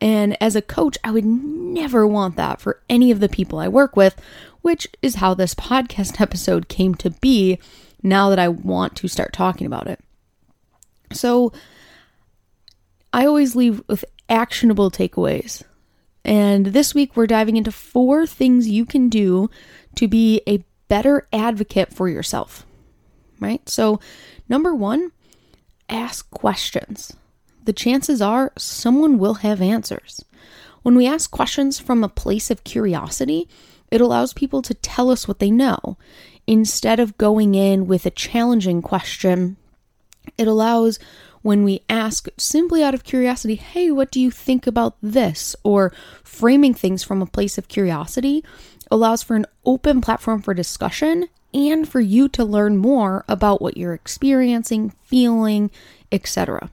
And 0.00 0.36
as 0.42 0.56
a 0.56 0.62
coach, 0.62 0.96
I 1.04 1.10
would 1.10 1.24
never 1.24 2.06
want 2.06 2.36
that 2.36 2.60
for 2.60 2.82
any 2.88 3.10
of 3.10 3.20
the 3.20 3.28
people 3.28 3.58
I 3.58 3.68
work 3.68 3.96
with, 3.96 4.20
which 4.62 4.88
is 5.02 5.16
how 5.16 5.34
this 5.34 5.54
podcast 5.54 6.20
episode 6.20 6.68
came 6.68 6.94
to 6.96 7.10
be 7.10 7.58
now 8.02 8.30
that 8.30 8.38
I 8.38 8.48
want 8.48 8.96
to 8.96 9.08
start 9.08 9.32
talking 9.32 9.66
about 9.66 9.86
it. 9.86 10.00
So 11.12 11.52
I 13.12 13.26
always 13.26 13.56
leave 13.56 13.82
with 13.88 14.04
actionable 14.28 14.90
takeaways. 14.90 15.62
And 16.24 16.66
this 16.66 16.94
week 16.94 17.16
we're 17.16 17.26
diving 17.26 17.56
into 17.56 17.72
four 17.72 18.26
things 18.26 18.68
you 18.68 18.86
can 18.86 19.08
do 19.08 19.50
to 19.96 20.06
be 20.06 20.42
a 20.46 20.64
better 20.88 21.26
advocate 21.32 21.92
for 21.92 22.08
yourself. 22.08 22.64
Right? 23.38 23.66
So, 23.68 24.00
number 24.50 24.74
one, 24.74 25.12
ask 25.88 26.30
questions. 26.30 27.14
The 27.70 27.74
chances 27.74 28.20
are 28.20 28.52
someone 28.58 29.16
will 29.16 29.34
have 29.34 29.62
answers. 29.62 30.24
When 30.82 30.96
we 30.96 31.06
ask 31.06 31.30
questions 31.30 31.78
from 31.78 32.02
a 32.02 32.08
place 32.08 32.50
of 32.50 32.64
curiosity, 32.64 33.48
it 33.92 34.00
allows 34.00 34.32
people 34.32 34.60
to 34.62 34.74
tell 34.74 35.08
us 35.08 35.28
what 35.28 35.38
they 35.38 35.52
know. 35.52 35.96
Instead 36.48 36.98
of 36.98 37.16
going 37.16 37.54
in 37.54 37.86
with 37.86 38.06
a 38.06 38.10
challenging 38.10 38.82
question, 38.82 39.56
it 40.36 40.48
allows 40.48 40.98
when 41.42 41.62
we 41.62 41.82
ask 41.88 42.26
simply 42.36 42.82
out 42.82 42.92
of 42.92 43.04
curiosity, 43.04 43.54
hey, 43.54 43.92
what 43.92 44.10
do 44.10 44.18
you 44.18 44.32
think 44.32 44.66
about 44.66 44.96
this? 45.00 45.54
Or 45.62 45.92
framing 46.24 46.74
things 46.74 47.04
from 47.04 47.22
a 47.22 47.26
place 47.26 47.56
of 47.56 47.68
curiosity 47.68 48.44
allows 48.90 49.22
for 49.22 49.36
an 49.36 49.46
open 49.64 50.00
platform 50.00 50.42
for 50.42 50.54
discussion 50.54 51.28
and 51.54 51.88
for 51.88 52.00
you 52.00 52.28
to 52.30 52.44
learn 52.44 52.78
more 52.78 53.24
about 53.28 53.62
what 53.62 53.76
you're 53.76 53.94
experiencing, 53.94 54.90
feeling, 55.04 55.70
etc. 56.10 56.68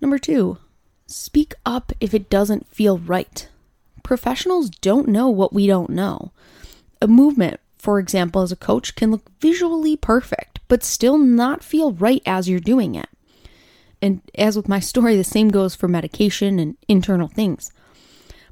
Number 0.00 0.18
two, 0.18 0.58
speak 1.06 1.54
up 1.66 1.92
if 2.00 2.14
it 2.14 2.30
doesn't 2.30 2.68
feel 2.68 2.98
right. 2.98 3.48
Professionals 4.02 4.70
don't 4.70 5.08
know 5.08 5.28
what 5.28 5.52
we 5.52 5.66
don't 5.66 5.90
know. 5.90 6.32
A 7.02 7.06
movement, 7.06 7.60
for 7.76 7.98
example, 7.98 8.42
as 8.42 8.52
a 8.52 8.56
coach, 8.56 8.94
can 8.94 9.10
look 9.10 9.30
visually 9.40 9.96
perfect, 9.96 10.60
but 10.68 10.82
still 10.82 11.18
not 11.18 11.62
feel 11.64 11.92
right 11.92 12.22
as 12.24 12.48
you're 12.48 12.60
doing 12.60 12.94
it. 12.94 13.08
And 14.00 14.22
as 14.36 14.56
with 14.56 14.68
my 14.68 14.80
story, 14.92 15.16
the 15.16 15.24
same 15.24 15.48
goes 15.48 15.74
for 15.74 15.88
medication 15.88 16.58
and 16.58 16.76
internal 16.86 17.28
things. 17.28 17.72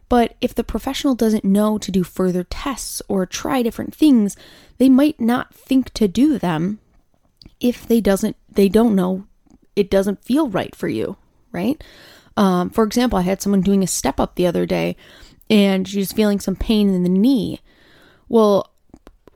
But 0.08 0.36
if 0.40 0.54
the 0.54 0.64
professional 0.64 1.14
doesn't 1.14 1.44
know 1.44 1.78
to 1.78 1.90
do 1.90 2.04
further 2.04 2.44
tests 2.44 3.02
or 3.08 3.26
try 3.26 3.62
different 3.62 3.94
things, 3.94 4.36
they 4.78 4.88
might 4.88 5.20
not 5.20 5.54
think 5.54 5.92
to 5.94 6.06
do 6.06 6.38
them 6.38 6.78
if 7.58 7.86
they 7.86 8.00
doesn't 8.00 8.36
they 8.50 8.68
don't 8.68 8.94
know 8.94 9.26
it 9.74 9.90
doesn't 9.90 10.24
feel 10.24 10.48
right 10.48 10.74
for 10.74 10.88
you, 10.88 11.16
right? 11.56 11.82
Um, 12.36 12.70
for 12.70 12.84
example, 12.84 13.18
I 13.18 13.22
had 13.22 13.42
someone 13.42 13.62
doing 13.62 13.82
a 13.82 13.88
step 13.88 14.20
up 14.20 14.34
the 14.34 14.46
other 14.46 14.66
day 14.66 14.96
and 15.48 15.88
she's 15.88 16.12
feeling 16.12 16.38
some 16.38 16.54
pain 16.54 16.92
in 16.92 17.02
the 17.02 17.08
knee. 17.08 17.60
Well, 18.28 18.70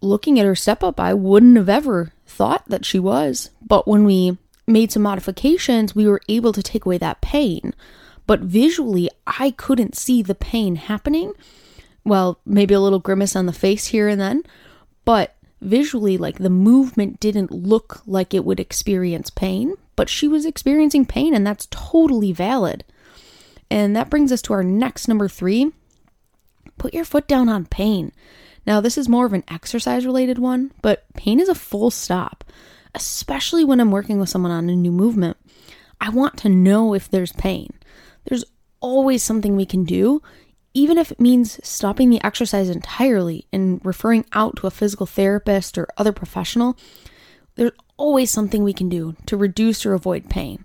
looking 0.03 0.39
at 0.39 0.47
her 0.47 0.55
step 0.55 0.83
up, 0.83 1.01
I 1.01 1.15
wouldn't 1.15 1.57
have 1.57 1.69
ever 1.69 2.13
thought 2.27 2.65
that 2.69 2.85
she 2.85 2.99
was. 2.99 3.51
But 3.63 3.89
when 3.89 4.05
we 4.05 4.39
made 4.67 4.93
some 4.93 5.03
modifications, 5.03 5.95
we 5.95 6.07
were 6.07 6.21
able 6.29 6.53
to 6.53 6.63
take 6.63 6.85
away 6.85 6.99
that 6.99 7.21
pain. 7.21 7.75
But 8.27 8.41
visually, 8.41 9.11
I 9.27 9.53
couldn't 9.53 9.97
see 9.97 10.23
the 10.23 10.35
pain 10.35 10.77
happening. 10.77 11.33
Well, 12.05 12.39
maybe 12.45 12.75
a 12.75 12.81
little 12.81 12.99
grimace 12.99 13.35
on 13.35 13.47
the 13.47 13.53
face 13.53 13.87
here 13.87 14.09
and 14.09 14.21
then, 14.21 14.43
but 15.05 15.37
visually, 15.61 16.17
like 16.17 16.39
the 16.39 16.51
movement 16.51 17.21
didn't 17.21 17.51
look 17.51 18.03
like 18.07 18.33
it 18.33 18.45
would 18.45 18.61
experience 18.61 19.31
pain, 19.31 19.75
but 20.01 20.09
she 20.09 20.27
was 20.27 20.47
experiencing 20.47 21.05
pain, 21.05 21.35
and 21.35 21.47
that's 21.47 21.69
totally 21.71 22.33
valid. 22.33 22.85
And 23.71 23.95
that 23.95 24.09
brings 24.09 24.33
us 24.33 24.41
to 24.41 24.55
our 24.55 24.65
next 24.65 25.09
number 25.09 25.29
three 25.29 25.73
put 26.79 26.95
your 26.95 27.05
foot 27.05 27.29
down 27.29 27.51
on 27.51 27.67
pain. 27.67 28.11
Now, 28.67 28.81
this 28.81 28.97
is 28.97 29.11
more 29.11 29.27
of 29.27 29.35
an 29.35 29.45
exercise 29.49 30.07
related 30.07 30.39
one, 30.39 30.73
but 30.81 31.05
pain 31.13 31.39
is 31.39 31.51
a 31.51 31.55
full 31.55 31.91
stop, 31.91 32.45
especially 32.95 33.63
when 33.63 33.79
I'm 33.79 33.91
working 33.91 34.19
with 34.19 34.31
someone 34.31 34.53
on 34.53 34.71
a 34.71 34.75
new 34.75 34.91
movement. 34.91 35.37
I 36.01 36.09
want 36.09 36.39
to 36.39 36.49
know 36.49 36.95
if 36.95 37.11
there's 37.11 37.33
pain. 37.33 37.69
There's 38.25 38.47
always 38.81 39.23
something 39.23 39.55
we 39.55 39.67
can 39.67 39.85
do, 39.85 40.23
even 40.73 40.97
if 40.97 41.13
it 41.13 41.21
means 41.21 41.61
stopping 41.63 42.09
the 42.09 42.25
exercise 42.25 42.71
entirely 42.71 43.45
and 43.53 43.85
referring 43.85 44.25
out 44.33 44.57
to 44.57 44.67
a 44.67 44.71
physical 44.71 45.05
therapist 45.05 45.77
or 45.77 45.89
other 45.99 46.13
professional. 46.13 46.75
There's 47.57 47.73
always 47.97 48.31
something 48.31 48.63
we 48.63 48.73
can 48.73 48.89
do 48.89 49.17
to 49.27 49.37
reduce 49.37 49.85
or 49.85 49.95
avoid 49.95 50.31
pain. 50.31 50.65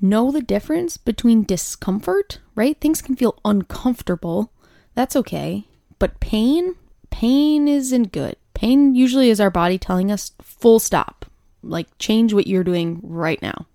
Know 0.00 0.30
the 0.30 0.42
difference 0.42 0.96
between 0.96 1.44
discomfort, 1.44 2.38
right? 2.54 2.78
Things 2.80 3.02
can 3.02 3.16
feel 3.16 3.38
uncomfortable 3.44 4.52
that's 4.98 5.14
okay. 5.14 5.68
But 6.00 6.18
pain, 6.18 6.74
pain 7.08 7.68
isn't 7.68 8.10
good. 8.10 8.34
Pain 8.52 8.96
usually 8.96 9.30
is 9.30 9.38
our 9.38 9.48
body 9.48 9.78
telling 9.78 10.10
us 10.10 10.32
full 10.42 10.80
stop, 10.80 11.24
like 11.62 11.86
change 12.00 12.34
what 12.34 12.48
you're 12.48 12.64
doing 12.64 12.98
right 13.04 13.40
now. 13.40 13.66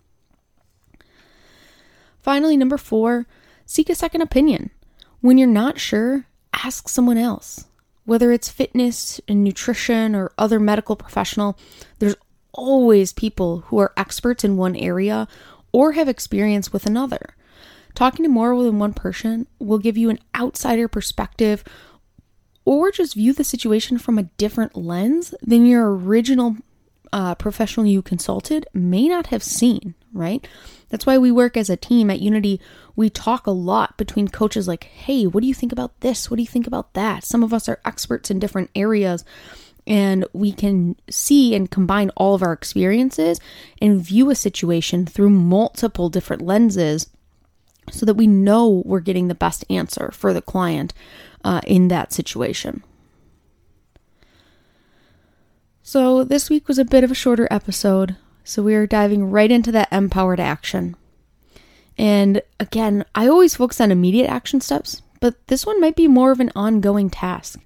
Finally, 2.22 2.58
number 2.58 2.78
four, 2.78 3.26
seek 3.66 3.90
a 3.90 3.96
second 3.96 4.22
opinion. 4.22 4.70
When 5.22 5.38
you're 5.38 5.48
not 5.48 5.80
sure, 5.80 6.26
ask 6.52 6.90
someone 6.90 7.18
else. 7.18 7.68
Whether 8.06 8.32
it's 8.32 8.50
fitness 8.50 9.22
and 9.28 9.44
nutrition 9.44 10.16
or 10.16 10.32
other 10.38 10.60
medical 10.60 10.96
professional, 10.96 11.58
there's 12.00 12.16
always 12.52 13.14
people 13.14 13.62
who 13.68 13.80
are 13.80 13.94
experts 13.98 14.44
in 14.44 14.58
one 14.58 14.76
area 14.76 15.28
or 15.72 15.94
have 15.94 16.08
experience 16.08 16.72
with 16.72 16.86
another. 16.86 17.36
Talking 17.96 18.24
to 18.24 18.30
more 18.30 18.62
than 18.64 18.80
one 18.80 18.94
person 18.94 19.48
will 19.60 19.78
give 19.78 19.98
you 19.98 20.10
an 20.10 20.20
outsider 20.36 20.88
perspective 20.88 21.64
or 22.66 22.92
just 22.92 23.16
view 23.16 23.34
the 23.34 23.44
situation 23.44 23.98
from 23.98 24.18
a 24.18 24.24
different 24.38 24.76
lens 24.76 25.34
than 25.42 25.66
your 25.66 25.94
original 25.96 26.58
uh, 27.12 27.36
professional 27.36 27.86
you 27.86 28.02
consulted 28.02 28.66
may 28.74 29.08
not 29.08 29.28
have 29.28 29.44
seen, 29.44 29.94
right? 30.13 30.48
That's 30.89 31.05
why 31.05 31.17
we 31.17 31.32
work 31.32 31.58
as 31.58 31.70
a 31.70 31.77
team 31.77 32.10
at 32.10 32.22
Unity. 32.22 32.62
We 32.96 33.10
talk 33.10 33.48
a 33.48 33.51
lot 33.51 33.98
between 33.98 34.27
coaches 34.27 34.67
like, 34.67 34.86
hey, 34.86 35.25
what 35.25 35.41
do 35.41 35.48
you 35.48 35.53
think 35.53 35.72
about 35.72 36.00
this? 36.01 36.29
What 36.29 36.38
do 36.38 36.43
you 36.43 36.48
think 36.48 36.67
about 36.67 36.93
that? 36.93 37.24
Some 37.24 37.43
of 37.43 37.53
us 37.53 37.67
are 37.67 37.82
experts 37.84 38.29
in 38.29 38.39
different 38.39 38.70
areas 38.75 39.25
and 39.86 40.25
we 40.34 40.51
can 40.51 40.96
see 41.10 41.55
and 41.55 41.70
combine 41.70 42.10
all 42.12 42.36
of 42.36 42.43
our 42.43 42.53
experiences 42.53 43.39
and 43.82 44.01
view 44.01 44.29
a 44.29 44.36
situation 44.36 45.05
through 45.05 45.29
multiple 45.29 46.10
different 46.10 46.41
lenses 46.41 47.10
so 47.91 48.05
that 48.05 48.13
we 48.13 48.27
know 48.27 48.82
we're 48.86 49.01
getting 49.01 49.27
the 49.27 49.36
best 49.36 49.65
answer 49.70 50.10
for 50.13 50.34
the 50.34 50.41
client 50.41 50.93
uh, 51.43 51.62
in 51.67 51.89
that 51.89 52.13
situation. 52.13 52.84
So, 55.86 56.24
this 56.24 56.50
week 56.50 56.70
was 56.70 56.79
a 56.79 56.86
bit 56.86 57.03
of 57.03 57.12
a 57.12 57.15
shorter 57.15 57.46
episode, 57.51 58.15
so 58.44 58.64
we 58.64 58.76
are 58.76 58.88
diving 58.88 59.30
right 59.30 59.52
into 59.52 59.72
that 59.72 59.92
empowered 59.92 60.40
action. 60.40 60.96
And 61.98 62.42
again, 62.60 63.06
I 63.14 63.28
always 63.28 63.56
focus 63.56 63.80
on 63.80 63.92
immediate 63.92 64.28
action 64.28 64.62
steps, 64.62 65.02
but 65.20 65.48
this 65.48 65.66
one 65.66 65.80
might 65.80 65.96
be 65.96 66.08
more 66.08 66.32
of 66.32 66.40
an 66.40 66.52
ongoing 66.56 67.10
task. 67.10 67.60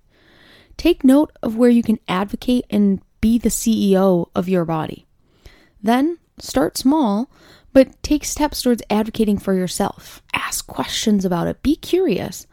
Take 0.75 1.03
note 1.03 1.31
of 1.41 1.55
where 1.55 1.69
you 1.69 1.81
can 1.81 2.00
advocate 2.07 2.65
and 2.69 3.01
be 3.22 3.38
the 3.38 3.50
CEO 3.50 4.29
of 4.36 4.48
your 4.48 4.65
body. 4.65 5.07
Then 5.81 6.19
start 6.39 6.77
small, 6.77 7.31
but 7.74 8.01
take 8.03 8.25
steps 8.25 8.62
towards 8.62 8.84
advocating 8.89 9.38
for 9.38 9.53
yourself. 9.53 10.22
Ask 10.34 10.67
questions 10.67 11.25
about 11.25 11.48
it. 11.48 11.63
Be 11.63 11.75
curious. 11.75 12.48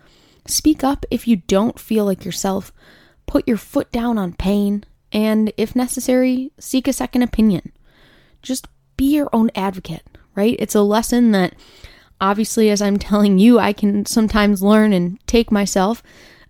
Speak 0.47 0.85
up 0.85 1.05
if 1.11 1.27
you 1.27 1.37
don't 1.37 1.79
feel 1.79 2.05
like 2.05 2.25
yourself. 2.25 2.73
Put 3.27 3.49
your 3.49 3.57
foot 3.57 3.91
down 3.93 4.19
on 4.19 4.35
pain. 4.35 4.85
And 5.13 5.53
if 5.57 5.77
necessary, 5.77 6.53
seek 6.59 6.89
a 6.89 6.93
second 6.93 7.23
opinion. 7.23 7.73
Just 8.45 8.69
be 8.97 9.15
your 9.17 9.29
own 9.33 9.51
advocate, 9.57 10.05
right? 10.37 10.55
It's 10.59 10.75
a 10.75 10.83
lesson 10.83 11.33
that 11.33 11.55
obviously, 12.21 12.71
as 12.71 12.81
I'm 12.81 12.99
telling 12.99 13.39
you, 13.39 13.59
I 13.59 13.73
can 13.73 14.07
sometimes 14.07 14.63
learn 14.63 14.93
and 14.93 15.19
take 15.27 15.51
myself, 15.51 16.03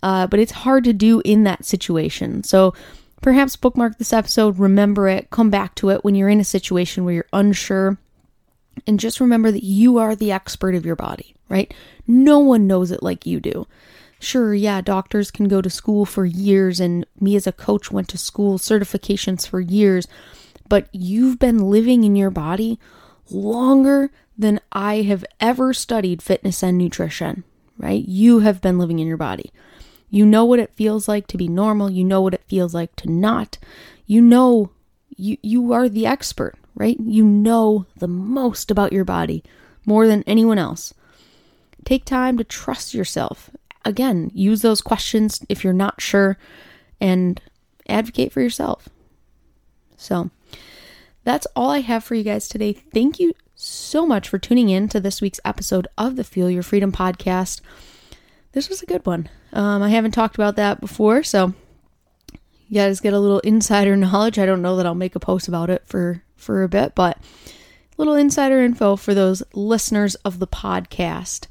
uh, 0.03 0.27
but 0.27 0.41
it's 0.41 0.53
hard 0.53 0.85
to 0.85 0.93
do 0.93 1.23
in 1.25 1.45
that 1.45 1.65
situation. 1.65 2.45
So 2.45 2.75
perhaps 3.23 3.57
bookmark 3.57 3.97
this 3.97 4.13
episode, 4.13 4.59
remember 4.59 5.09
it, 5.09 5.31
come 5.31 5.49
back 5.49 5.75
to 5.77 5.89
it 5.89 6.05
when 6.05 6.15
you're 6.15 6.29
in 6.29 6.41
a 6.41 6.45
situation 6.45 7.05
where 7.05 7.15
you're 7.15 7.27
unsure 7.33 7.97
and 8.87 9.01
just 9.01 9.21
remember 9.21 9.51
that 9.51 9.65
you 9.65 9.99
are 9.99 10.15
the 10.15 10.33
expert 10.33 10.75
of 10.75 10.85
your 10.85 10.97
body, 10.97 11.35
right? 11.49 11.73
No 12.07 12.39
one 12.39 12.67
knows 12.67 12.91
it 12.91 13.03
like 13.03 13.27
you 13.27 13.41
do. 13.41 13.67
Sure, 14.19 14.55
yeah, 14.55 14.81
doctors 14.81 15.31
can 15.31 15.49
go 15.49 15.61
to 15.61 15.71
school 15.71 16.07
for 16.07 16.25
years, 16.25 16.81
and 16.81 17.07
me 17.21 17.37
as 17.37 17.47
a 17.47 17.53
coach 17.53 17.91
went 17.91 18.09
to 18.09 18.19
school 18.19 18.59
certifications 18.59 19.47
for 19.47 19.61
years, 19.61 20.07
but 20.69 20.89
you've 20.93 21.39
been 21.39 21.71
living 21.71 22.05
in 22.05 22.17
your 22.17 22.31
body 22.31 22.79
longer 23.31 24.11
than 24.37 24.61
I 24.73 25.03
have 25.03 25.25
ever 25.41 25.73
studied 25.73 26.23
fitness 26.23 26.63
and 26.63 26.77
nutrition, 26.77 27.45
right? 27.79 28.05
You 28.07 28.41
have 28.41 28.61
been 28.61 28.79
living 28.79 28.99
in 28.99 29.07
your 29.07 29.17
body. 29.17 29.53
You 30.11 30.27
know 30.27 30.45
what 30.45 30.59
it 30.59 30.75
feels 30.75 31.09
like 31.09 31.27
to 31.29 31.37
be 31.37 31.49
normal, 31.49 31.91
you 31.91 32.05
know 32.05 32.21
what 32.21 32.35
it 32.35 32.45
feels 32.47 32.75
like 32.75 32.95
to 32.97 33.11
not. 33.11 33.59
You 34.07 34.21
know 34.21 34.71
you 35.17 35.37
you 35.43 35.73
are 35.73 35.89
the 35.89 36.07
expert, 36.07 36.55
right? 36.75 36.97
You 37.01 37.25
know 37.25 37.87
the 37.97 38.09
most 38.09 38.71
about 38.71 38.93
your 38.93 39.05
body 39.05 39.43
more 39.87 40.07
than 40.07 40.23
anyone 40.25 40.59
else. 40.59 40.95
Take 41.85 42.05
time 42.05 42.39
to 42.39 42.45
trust 42.45 42.95
yourself 42.95 43.51
again, 43.85 44.31
use 44.35 44.63
those 44.63 44.81
questions 44.81 45.45
if 45.49 45.63
you're 45.63 45.73
not 45.73 46.01
sure 46.01 46.39
and 47.01 47.41
advocate 47.89 48.33
for 48.33 48.41
yourself. 48.41 48.89
So, 49.97 50.31
that's 51.25 51.47
all 51.57 51.71
I 51.71 51.81
have 51.81 52.05
for 52.05 52.15
you 52.15 52.23
guys 52.23 52.49
today. 52.49 52.73
Thank 52.73 53.19
you 53.19 53.35
so 53.55 54.07
much 54.07 54.29
for 54.29 54.39
tuning 54.39 54.69
in 54.69 54.89
to 54.89 55.01
this 55.01 55.21
week's 55.21 55.41
episode 55.45 55.89
of 55.97 56.17
the 56.17 56.25
Fuel 56.25 56.51
Your 56.51 56.63
Freedom 56.63 56.93
podcast. 56.93 57.61
This 58.53 58.69
was 58.69 58.83
a 58.83 58.87
good 58.87 59.05
one. 59.07 59.29
Um, 59.53 59.83
I 59.83 59.89
haven't 59.89 60.13
talked 60.13 60.35
about 60.35 60.57
that 60.57 60.81
before, 60.81 61.23
so 61.23 61.55
you 62.69 62.75
guys 62.75 63.01
get 63.01 63.15
a 63.15 63.19
little 63.19 63.41
insider 63.41 63.97
knowledge. 63.97 64.39
I 64.39 64.47
don't 64.47 64.63
know 64.63 64.77
that 64.77 64.87
I'll 64.87 64.95
make 64.95 65.17
a 65.17 65.21
post 65.21 65.49
about 65.49 65.71
it 65.71 65.83
for 65.87 66.23
for 66.37 66.63
a 66.63 66.69
bit, 66.69 66.95
but 66.95 67.19
little 67.97 68.15
insider 68.15 68.61
info 68.61 68.97
for 68.97 69.15
those 69.15 69.43
listeners 69.55 70.15
of 70.17 70.39
the 70.39 70.47
podcast 70.47 71.47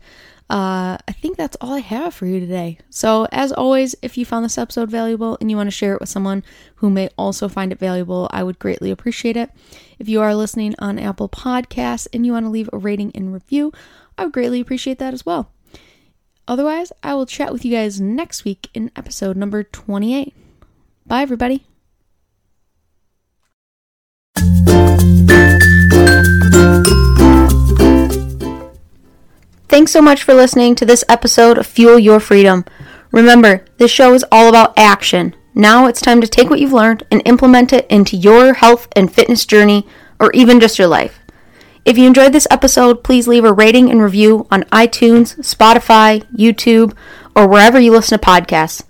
uh, 0.50 0.98
I 1.08 1.12
think 1.14 1.38
that's 1.38 1.58
all 1.62 1.74
I 1.74 1.80
have 1.80 2.14
for 2.14 2.26
you 2.26 2.40
today. 2.40 2.78
So, 2.90 3.28
as 3.32 3.52
always, 3.52 3.96
if 4.02 4.18
you 4.18 4.26
found 4.26 4.44
this 4.44 4.58
episode 4.58 4.92
valuable 4.92 5.38
and 5.40 5.50
you 5.50 5.58
want 5.58 5.68
to 5.68 5.72
share 5.72 5.94
it 5.94 6.00
with 6.00 6.10
someone 6.10 6.44
who 6.76 6.90
may 6.90 7.10
also 7.18 7.48
find 7.48 7.72
it 7.72 7.80
valuable, 7.80 8.30
I 8.32 8.44
would 8.44 8.60
greatly 8.60 8.92
appreciate 8.92 9.38
it. 9.38 9.50
If 10.00 10.10
you 10.10 10.22
are 10.22 10.36
listening 10.36 10.76
on 10.80 11.00
Apple 11.00 11.30
Podcasts 11.30 12.08
and 12.14 12.26
you 12.26 12.34
want 12.34 12.46
to 12.46 12.50
leave 12.50 12.70
a 12.74 12.78
rating 12.78 13.12
and 13.16 13.34
review, 13.34 13.72
I 14.18 14.26
would 14.26 14.34
greatly 14.34 14.60
appreciate 14.60 15.00
that 15.00 15.14
as 15.14 15.26
well. 15.26 15.52
Otherwise, 16.48 16.92
I 17.02 17.16
will 17.16 17.26
chat 17.26 17.54
with 17.54 17.64
you 17.64 17.72
guys 17.72 18.02
next 18.02 18.44
week 18.44 18.70
in 18.74 18.92
episode 18.96 19.38
number 19.38 19.64
28. 19.64 20.34
Bye, 21.06 21.22
everybody. 21.22 21.66
Thanks 29.74 29.92
so 29.92 30.04
much 30.04 30.22
for 30.22 30.36
listening 30.36 30.76
to 30.76 30.86
this 30.86 31.04
episode 31.10 31.58
of 31.58 31.66
Fuel 31.66 31.98
Your 31.98 32.20
Freedom. 32.20 32.64
Remember, 33.12 33.66
this 33.80 33.90
show 33.90 34.14
is 34.14 34.24
all 34.32 34.48
about 34.48 34.78
action. 34.78 35.36
Now 35.56 35.88
it's 35.88 36.00
time 36.00 36.22
to 36.22 36.28
take 36.28 36.52
what 36.52 36.60
you've 36.60 36.72
learned 36.72 37.02
and 37.10 37.24
implement 37.26 37.74
it 37.74 37.88
into 37.90 38.16
your 38.16 38.54
health 38.54 38.88
and 38.96 39.12
fitness 39.12 39.48
journey 39.48 39.88
or 40.20 40.30
even 40.36 40.60
just 40.60 40.78
your 40.78 40.88
life. 40.88 41.20
If 41.86 41.98
you 41.98 42.06
enjoyed 42.06 42.34
this 42.34 42.46
episode, 42.52 43.04
please 43.04 43.28
leave 43.28 43.46
a 43.46 43.52
rating 43.52 43.90
and 43.90 44.00
review 44.00 44.46
on 44.52 44.62
iTunes, 44.66 45.38
Spotify, 45.40 46.24
YouTube, 46.36 46.96
or 47.36 47.48
wherever 47.48 47.80
you 47.80 47.94
listen 47.94 48.20
to 48.20 48.24
podcasts. 48.24 48.84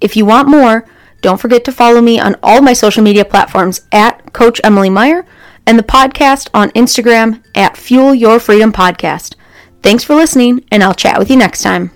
If 0.00 0.16
you 0.16 0.24
want 0.26 0.46
more, 0.46 0.86
don't 1.22 1.40
forget 1.40 1.64
to 1.64 1.72
follow 1.72 2.00
me 2.00 2.20
on 2.20 2.36
all 2.40 2.62
my 2.62 2.72
social 2.72 3.02
media 3.02 3.24
platforms 3.24 3.80
at 3.90 4.32
Coach 4.32 4.60
Emily 4.62 4.90
Meyer 4.90 5.26
and 5.66 5.76
the 5.76 5.82
podcast 5.82 6.48
on 6.54 6.70
Instagram 6.70 7.42
at 7.56 7.76
Fuel 7.76 8.14
Your 8.14 8.38
Freedom 8.38 8.72
Podcast. 8.72 9.34
Thanks 9.82 10.04
for 10.04 10.14
listening, 10.14 10.64
and 10.70 10.82
I'll 10.82 10.94
chat 10.94 11.18
with 11.18 11.30
you 11.30 11.36
next 11.36 11.62
time. 11.62 11.90